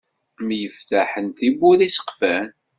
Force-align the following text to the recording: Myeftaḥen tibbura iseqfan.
Myeftaḥen 0.47 1.27
tibbura 1.37 1.83
iseqfan. 1.87 2.47